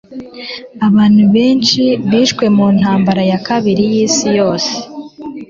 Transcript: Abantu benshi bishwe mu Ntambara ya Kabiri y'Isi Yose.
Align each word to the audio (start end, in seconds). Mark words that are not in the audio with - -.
Abantu 0.87 1.23
benshi 1.35 1.83
bishwe 2.09 2.45
mu 2.55 2.65
Ntambara 2.77 3.21
ya 3.31 3.39
Kabiri 3.47 3.83
y'Isi 3.93 4.27
Yose. 4.39 4.73